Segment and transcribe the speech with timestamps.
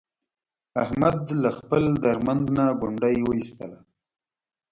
[0.83, 3.79] احمد له خپل درمند نه ګونډی و ایستلا.